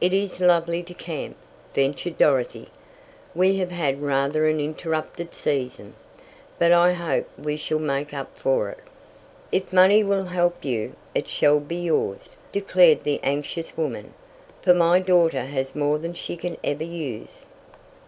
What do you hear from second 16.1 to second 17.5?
she can ever use."